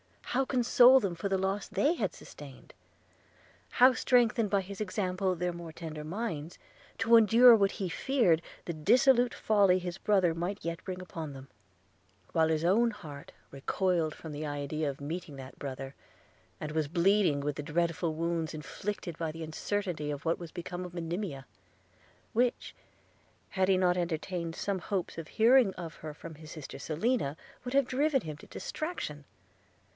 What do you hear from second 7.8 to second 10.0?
feared the dissolute folly of his